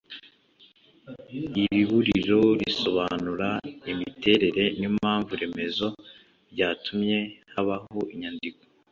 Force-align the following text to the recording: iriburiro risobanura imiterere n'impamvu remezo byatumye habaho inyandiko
iriburiro 1.61 2.39
risobanura 2.61 3.49
imiterere 3.91 4.63
n'impamvu 4.79 5.31
remezo 5.41 5.87
byatumye 6.53 7.19
habaho 7.53 7.99
inyandiko 8.13 8.61